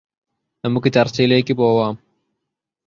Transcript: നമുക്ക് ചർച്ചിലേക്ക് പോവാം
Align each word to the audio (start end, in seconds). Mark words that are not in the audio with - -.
നമുക്ക് 0.63 0.89
ചർച്ചിലേക്ക് 0.93 1.53
പോവാം 1.53 1.93